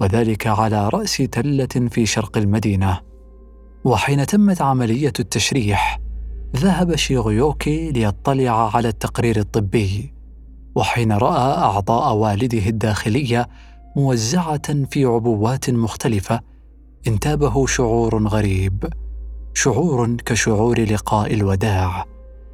وذلك 0.00 0.46
على 0.46 0.88
رأس 0.88 1.16
تلة 1.16 1.88
في 1.90 2.06
شرق 2.06 2.38
المدينة. 2.38 3.07
وحين 3.84 4.26
تمت 4.26 4.62
عملية 4.62 5.12
التشريح 5.20 6.00
ذهب 6.56 6.96
شيغيوكي 6.96 7.90
ليطلع 7.90 8.76
على 8.76 8.88
التقرير 8.88 9.38
الطبي 9.38 10.14
وحين 10.74 11.12
رأى 11.12 11.52
أعضاء 11.52 12.14
والده 12.14 12.66
الداخلية 12.68 13.48
موزعة 13.96 14.84
في 14.90 15.04
عبوات 15.04 15.70
مختلفة 15.70 16.40
انتابه 17.06 17.66
شعور 17.66 18.28
غريب 18.28 18.84
شعور 19.54 20.16
كشعور 20.16 20.80
لقاء 20.80 21.34
الوداع 21.34 22.04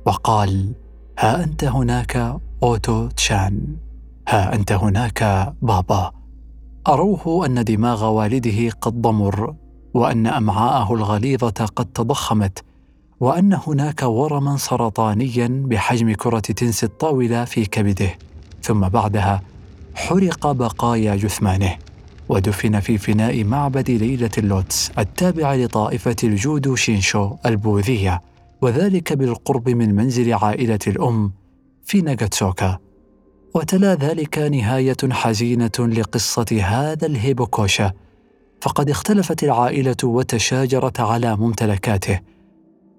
وقال 0.06 0.74
ها 1.18 1.44
أنت 1.44 1.64
هناك 1.64 2.40
أوتو 2.62 3.06
تشان 3.06 3.76
ها 4.28 4.54
أنت 4.54 4.72
هناك 4.72 5.52
بابا. 5.62 6.12
أروه 6.88 7.46
أن 7.46 7.64
دماغ 7.64 8.04
والده 8.04 8.70
قد 8.70 9.00
ضمر. 9.00 9.54
وأن 9.94 10.26
أمعاءه 10.26 10.94
الغليظة 10.94 11.68
قد 11.76 11.86
تضخمت 11.86 12.64
وأن 13.20 13.58
هناك 13.66 14.02
ورما 14.02 14.56
سرطانيا 14.56 15.62
بحجم 15.66 16.12
كرة 16.12 16.40
تنس 16.40 16.84
الطاولة 16.84 17.44
في 17.44 17.66
كبده. 17.66 18.18
ثم 18.62 18.88
بعدها 18.88 19.42
حرق 19.94 20.52
بقايا 20.52 21.16
جثمانه 21.16 21.76
ودفن 22.28 22.80
في 22.80 22.98
فناء 22.98 23.44
معبد 23.44 23.90
ليلة 23.90 24.30
اللوتس 24.38 24.90
التابع 24.98 25.54
لطائفة 25.54 26.16
الجودو 26.24 26.76
شينشو 26.76 27.36
البوذية 27.46 28.20
وذلك 28.62 29.12
بالقرب 29.12 29.68
من 29.68 29.94
منزل 29.94 30.34
عائلة 30.34 30.78
الأم 30.86 31.32
في 31.84 32.00
ناغاتسوكا. 32.00 32.78
وتلا 33.54 33.94
ذلك 33.94 34.38
نهاية 34.38 34.96
حزينة 35.10 35.72
لقصة 35.78 36.60
هذا 36.62 37.06
الهيبوكوشا 37.06 37.92
فقد 38.60 38.90
اختلفت 38.90 39.44
العائلة 39.44 39.96
وتشاجرت 40.04 41.00
على 41.00 41.36
ممتلكاته 41.36 42.20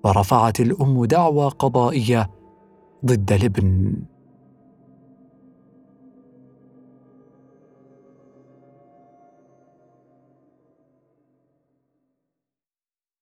ورفعت 0.04 0.60
الأم 0.60 1.06
دعوى 1.06 1.50
قضائية 1.60 2.30
ضد 3.06 3.32
الابن. 3.32 3.94